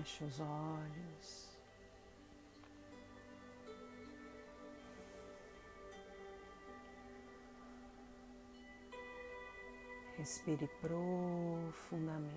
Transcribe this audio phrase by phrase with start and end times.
[0.00, 1.50] Feche os olhos.
[10.16, 12.30] Respire profundamente.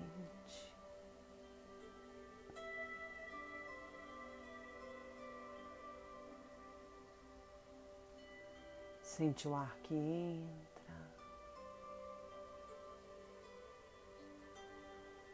[9.00, 10.94] Sente o ar que entra,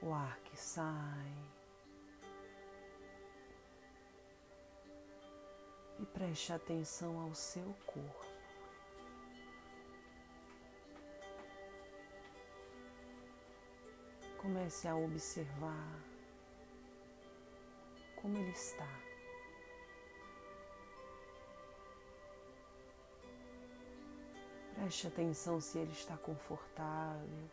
[0.03, 1.59] o ar que sai.
[6.20, 8.27] Preste atenção ao seu corpo.
[14.37, 15.98] Comece a observar
[18.20, 18.87] como ele está.
[24.75, 27.50] Preste atenção se ele está confortável.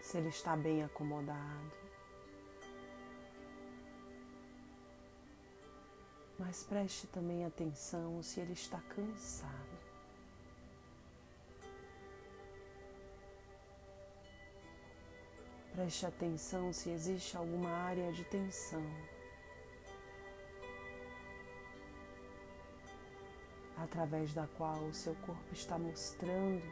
[0.00, 1.89] Se ele está bem acomodado.
[6.40, 9.78] Mas preste também atenção se ele está cansado.
[15.74, 18.82] Preste atenção se existe alguma área de tensão.
[23.76, 26.64] Através da qual o seu corpo está mostrando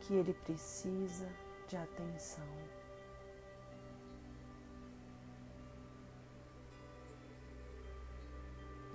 [0.00, 1.28] que ele precisa
[1.68, 2.73] de atenção.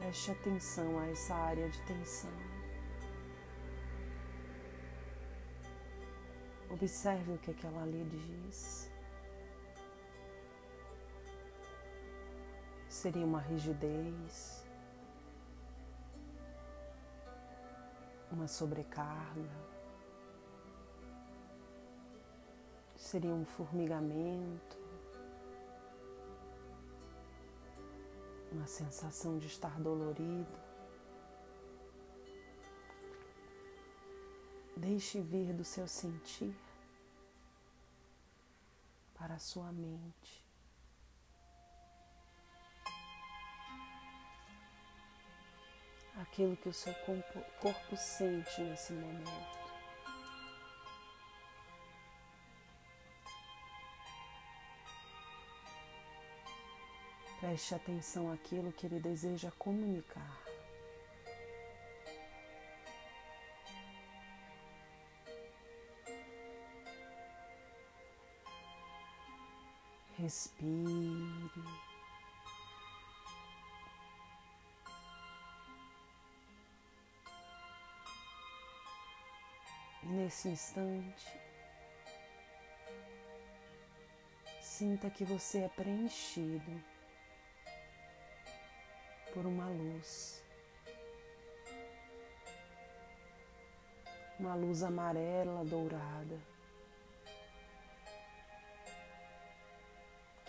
[0.09, 2.31] Preste atenção a essa área de tensão.
[6.67, 8.91] Observe o que aquela ali diz.
[12.87, 14.65] Seria uma rigidez,
[18.31, 19.61] uma sobrecarga,
[22.95, 24.75] seria um formigamento,
[28.59, 30.59] uma sensação de estar dolorido.
[34.75, 36.53] Deixe vir do seu sentir
[39.17, 40.45] para a sua mente.
[46.17, 49.58] Aquilo que o seu corpo, sente nesse momento.
[57.49, 60.39] Preste atenção àquilo que ele deseja comunicar.
[70.15, 71.49] Respire.
[80.03, 81.39] E nesse instante,
[84.61, 86.98] sinta que você é preenchido
[89.33, 90.43] por uma luz.
[94.39, 96.39] Uma luz amarela dourada.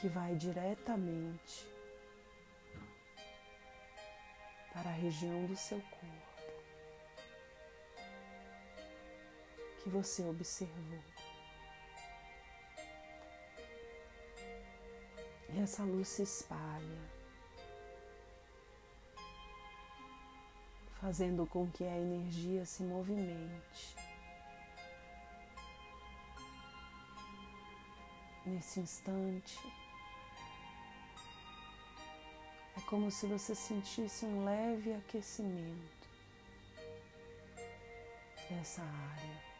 [0.00, 1.68] que vai diretamente
[4.72, 6.30] para a região do seu corpo
[9.82, 11.04] que você observou.
[15.50, 17.19] E essa luz se espalha,
[21.00, 23.96] fazendo com que a energia se movimente.
[28.44, 29.58] Nesse instante,
[32.76, 36.08] é como se você sentisse um leve aquecimento
[38.50, 39.50] nessa área.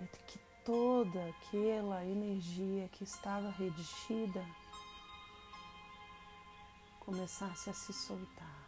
[0.00, 4.44] E que toda aquela energia que estava retida
[7.06, 8.66] começasse a se soltar.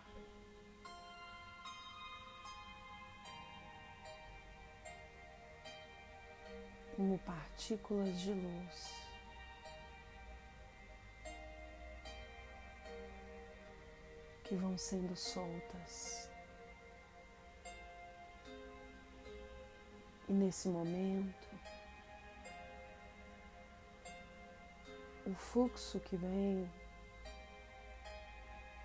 [6.95, 9.09] Como partículas de luz.
[14.45, 16.31] que vão sendo soltas.
[20.27, 21.49] E nesse momento,
[25.27, 26.67] o fluxo que vem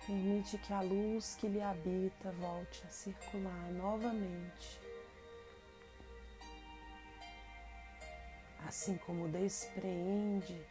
[0.06, 4.80] permite que a luz que lhe habita volte a circular novamente.
[8.66, 10.66] Assim como despreende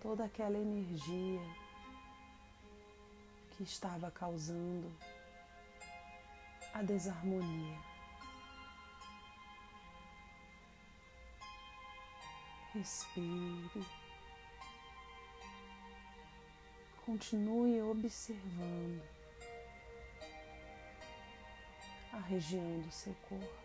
[0.00, 1.40] toda aquela energia
[3.50, 4.92] que estava causando
[6.74, 7.78] a desarmonia.
[12.74, 14.03] Respire.
[17.04, 19.02] Continue observando
[22.14, 23.64] a região do seu corpo.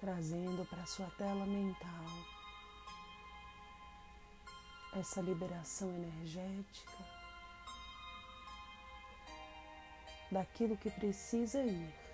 [0.00, 2.04] Trazendo para sua tela mental
[4.94, 7.04] essa liberação energética
[10.32, 12.09] daquilo que precisa ir.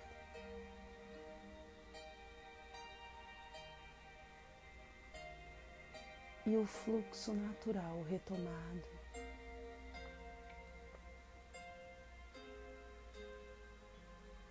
[6.47, 8.87] E o fluxo natural retomado.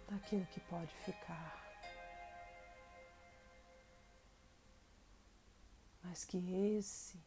[0.06, 1.64] Daquilo que pode ficar.
[6.04, 6.36] Mas que
[6.76, 7.18] esse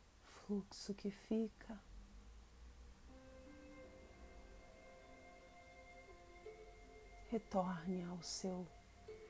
[0.45, 1.81] fluxo que fica
[7.31, 8.67] retorne ao seu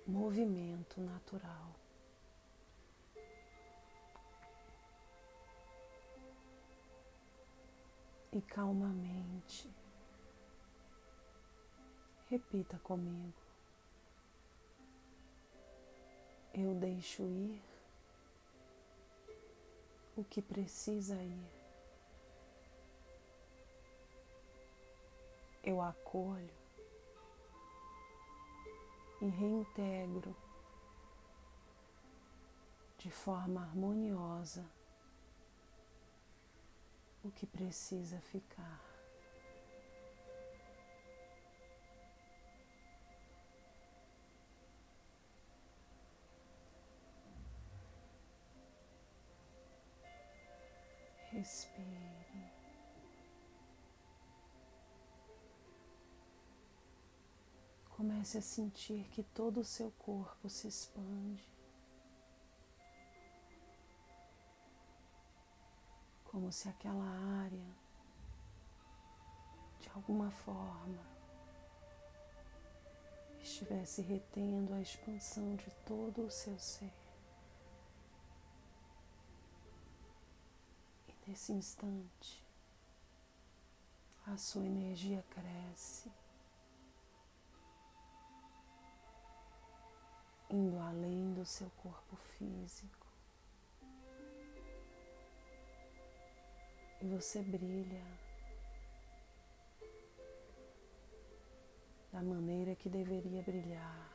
[0.06, 1.79] movimento natural.
[8.32, 9.70] E calmamente
[12.30, 13.34] repita comigo.
[16.54, 17.62] Eu deixo ir
[20.16, 21.60] o que precisa ir.
[25.64, 26.54] Eu acolho
[29.22, 30.36] e reintegro
[32.98, 34.66] de forma harmoniosa
[37.24, 38.90] o que precisa ficar.
[51.32, 52.20] Respire.
[57.90, 61.59] Comece a sentir que todo o seu corpo se expande.
[66.32, 67.10] Como se aquela
[67.44, 67.76] área,
[69.80, 71.04] de alguma forma,
[73.42, 76.94] estivesse retendo a expansão de todo o seu ser.
[81.08, 82.46] E nesse instante,
[84.28, 86.12] a sua energia cresce.
[90.50, 92.99] indo além do seu corpo físico.
[97.02, 98.04] E você brilha
[102.12, 104.10] da maneira que deveria brilhar.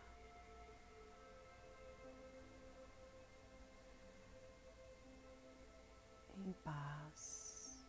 [6.36, 7.86] Em paz,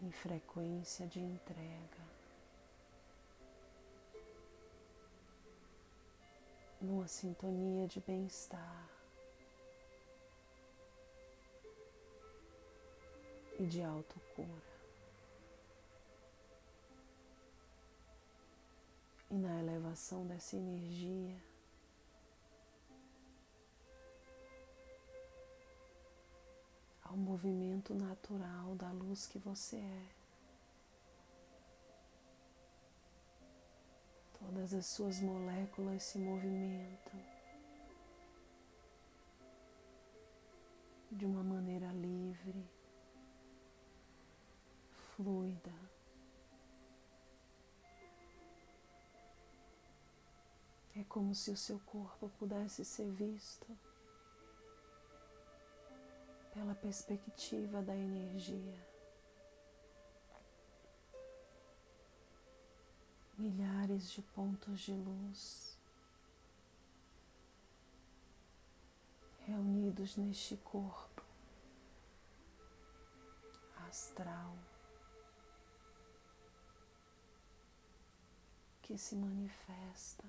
[0.00, 2.02] em frequência de entrega.
[6.82, 9.01] numa sintonia de bem-estar
[13.62, 14.72] e de autocura.
[19.30, 21.40] E na elevação dessa energia,
[27.04, 30.08] ao movimento natural da luz que você é.
[34.40, 37.20] Todas as suas moléculas se movimentam
[41.12, 42.81] de uma maneira livre,
[45.16, 45.72] fluida.
[50.94, 53.66] É como se o seu corpo pudesse ser visto
[56.52, 58.92] pela perspectiva da energia.
[63.42, 65.76] milhares de pontos de luz
[69.40, 71.24] reunidos neste corpo
[73.88, 74.56] astral
[78.92, 80.22] que se manifesta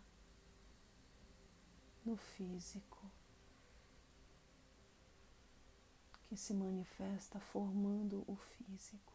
[2.06, 3.12] no físico,
[6.30, 9.14] que se manifesta formando o físico.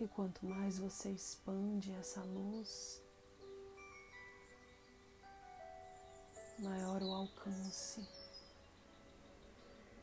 [0.00, 3.02] E quanto mais você expande essa luz,
[6.60, 8.08] maior o alcance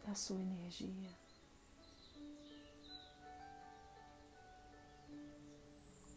[0.06, 1.25] da sua energia.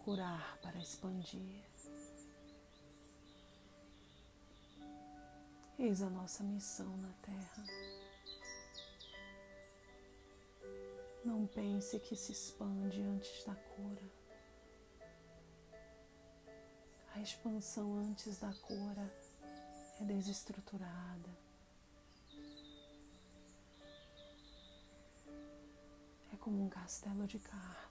[0.08, 1.62] Curar para expandir.
[5.78, 7.64] Eis a nossa missão na Terra.
[11.22, 14.02] Não pense que se expande antes da cura.
[17.14, 19.12] A expansão antes da cura
[20.00, 21.36] é desestruturada.
[26.32, 27.88] É como um castelo de cartas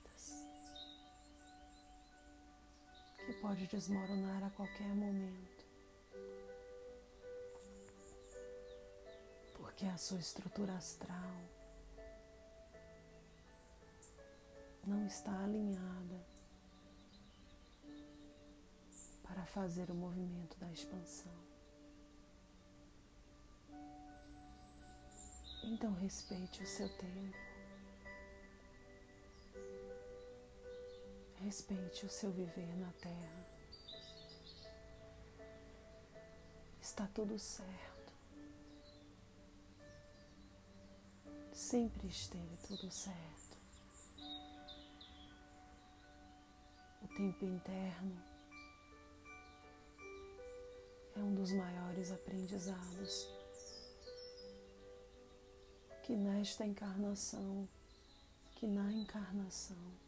[3.48, 5.66] pode desmoronar a qualquer momento.
[9.54, 11.40] Porque a sua estrutura astral
[14.86, 16.26] não está alinhada
[19.24, 21.32] para fazer o movimento da expansão.
[25.64, 27.47] Então respeite o seu tempo.
[31.48, 33.46] Respeite o seu viver na Terra.
[36.82, 38.12] Está tudo certo.
[41.54, 43.58] Sempre esteve tudo certo.
[47.02, 48.22] O tempo interno
[51.16, 53.26] é um dos maiores aprendizados
[56.04, 57.70] que nesta encarnação,
[58.58, 60.07] que na encarnação,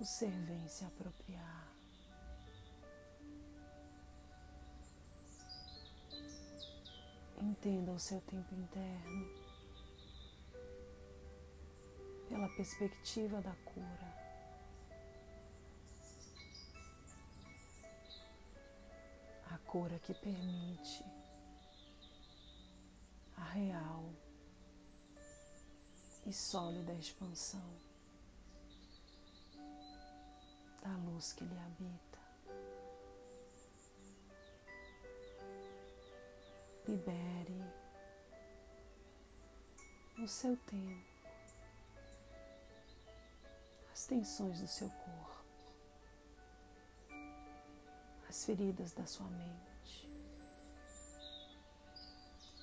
[0.00, 1.72] o ser vem se apropriar.
[7.40, 9.26] Entenda o seu tempo interno
[12.28, 14.28] pela perspectiva da cura.
[19.68, 21.04] cura que permite
[23.36, 24.10] a real
[26.26, 27.87] e sólida expansão
[30.82, 32.18] da luz que lhe habita.
[36.86, 37.62] Libere
[40.16, 41.18] no seu tempo
[43.92, 45.38] as tensões do seu corpo
[48.28, 50.08] as feridas da sua mente,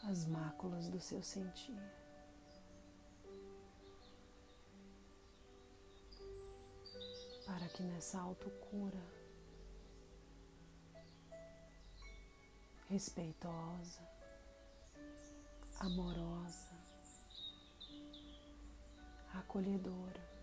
[0.07, 1.75] as máculas do seu sentir.
[7.46, 9.00] Para que nessa autocura
[12.90, 14.02] respeitosa,
[15.80, 16.75] amorosa,
[19.34, 20.36] acolhedora,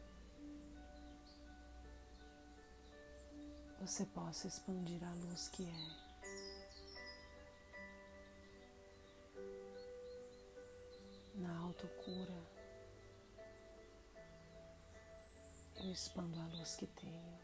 [3.81, 6.13] você possa expandir a luz que é.
[11.35, 12.62] Na autocura,
[15.83, 17.41] eu expando a luz que tenho.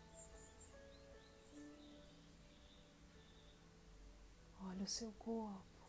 [4.61, 5.87] Olha o seu corpo,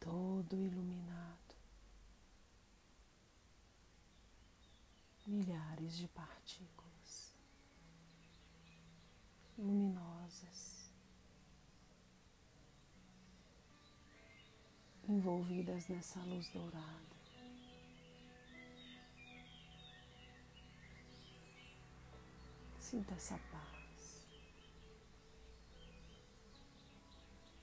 [0.00, 1.36] todo iluminado.
[5.26, 6.86] Milhares de partículas
[9.58, 10.90] luminosas,
[15.08, 17.15] envolvidas nessa luz dourada.
[22.88, 24.28] Sinta essa paz,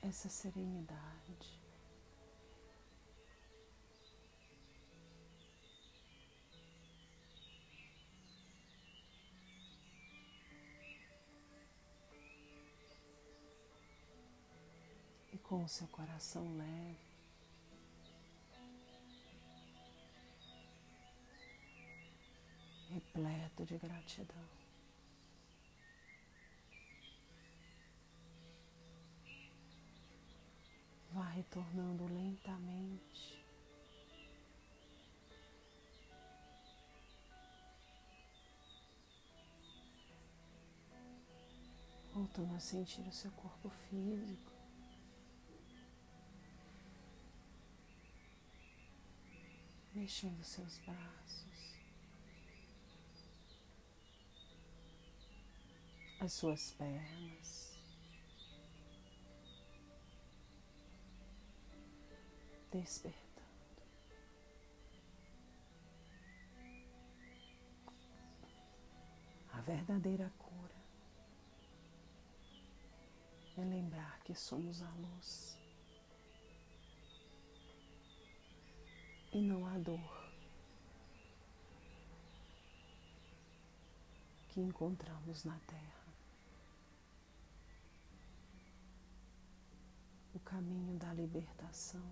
[0.02, 1.64] essa serenidade.
[15.44, 16.98] com o seu coração leve.
[22.90, 24.64] Repleto de gratidão.
[31.14, 33.44] Vá retornando lentamente.
[42.14, 44.54] Voltando a sentir o seu corpo físico.
[49.94, 51.78] mexendo seus braços,
[56.20, 57.73] as suas pernas,
[62.78, 63.24] despertando.
[69.52, 70.76] A verdadeira cura
[73.58, 75.64] é lembrar que somos a luz.
[79.34, 80.32] e não a dor
[84.50, 86.04] que encontramos na Terra.
[90.36, 92.06] O caminho da libertação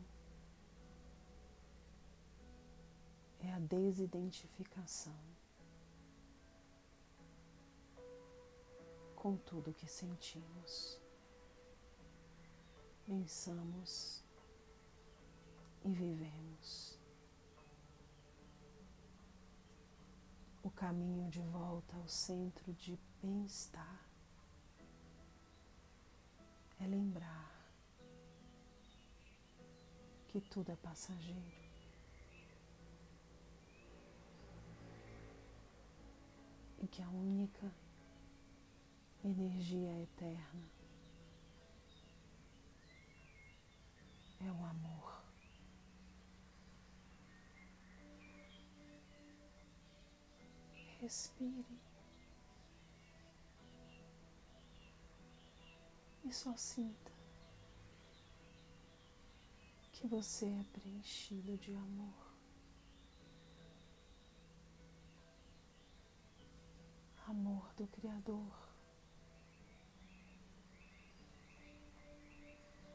[3.42, 5.20] é a desidentificação
[9.16, 11.00] com tudo que sentimos,
[13.06, 14.24] pensamos
[15.84, 17.00] e vivemos.
[20.64, 24.10] O caminho de volta ao centro de bem-estar
[26.80, 27.52] é lembrar
[30.28, 31.61] que tudo é passageiro.
[36.92, 37.74] Que a única
[39.24, 40.70] energia eterna
[44.42, 45.24] é o amor.
[51.00, 51.80] Respire
[56.26, 57.12] e só sinta
[59.94, 62.31] que você é preenchido de amor.
[67.32, 68.52] Amor do Criador.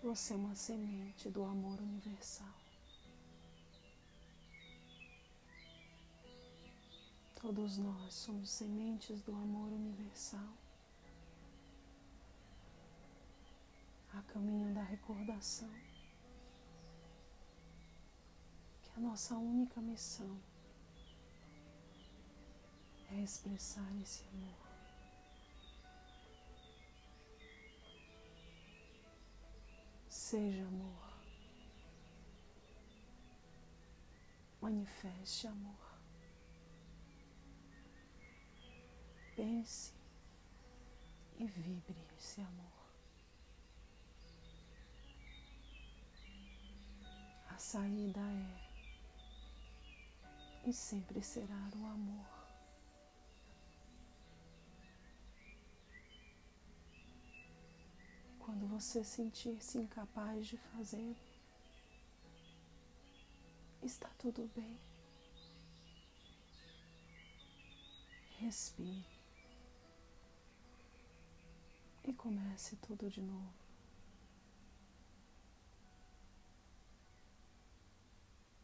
[0.02, 2.55] Você é uma semente do amor universal.
[7.40, 10.52] Todos nós somos sementes do amor universal.
[14.12, 15.73] A caminho da recordação.
[18.95, 20.38] A nossa única missão
[23.23, 24.66] expressar esse amor.
[30.08, 31.16] Seja amor.
[34.61, 35.99] Manifeste amor.
[39.37, 39.94] Pense
[41.38, 42.76] e vibre esse amor.
[47.48, 48.66] A saída é
[50.66, 52.36] e sempre será o amor.
[58.46, 61.16] Quando você sentir-se incapaz de fazer,
[63.82, 64.78] está tudo bem.
[68.38, 69.04] Respire
[72.04, 73.52] e comece tudo de novo.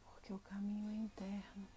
[0.04, 1.68] Porque o caminho é interno.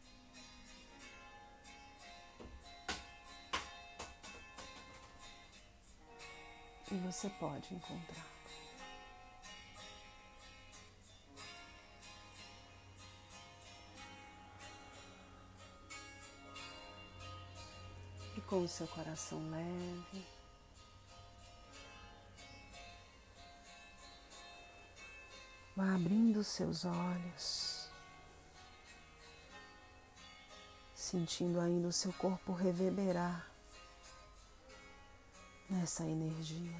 [6.91, 8.25] E você pode encontrar.
[18.37, 20.25] E com o seu coração leve,
[25.75, 27.89] vá abrindo os seus olhos,
[30.93, 33.54] sentindo ainda o seu corpo reverberar
[35.69, 36.75] nessa energia.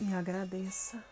[0.00, 1.02] E agradeça